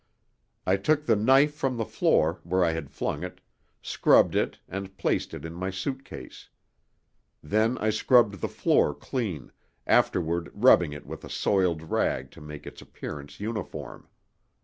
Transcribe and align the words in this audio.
I 0.65 0.77
took 0.77 1.05
the 1.05 1.15
knife 1.15 1.53
from 1.53 1.77
the 1.77 1.85
floor 1.85 2.39
where 2.43 2.65
I 2.65 2.71
had 2.71 2.89
flung 2.89 3.23
it, 3.23 3.39
scrubbed 3.83 4.33
it, 4.33 4.57
and 4.67 4.97
placed 4.97 5.31
it 5.31 5.45
in 5.45 5.53
my 5.53 5.69
suit 5.69 6.03
case. 6.03 6.49
Then 7.43 7.77
I 7.77 7.91
scrubbed 7.91 8.41
the 8.41 8.49
floor 8.49 8.95
clean, 8.95 9.51
afterward 9.85 10.49
rubbing 10.55 10.91
it 10.91 11.05
with 11.05 11.23
a 11.23 11.29
soiled 11.29 11.83
rag 11.91 12.31
to 12.31 12.41
make 12.41 12.65
its 12.65 12.81
appearance 12.81 13.39
uniform. 13.39 14.07